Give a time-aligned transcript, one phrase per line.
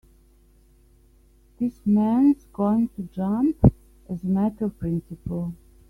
[1.59, 3.63] This man's going to jump
[4.09, 5.53] as a matter of principle.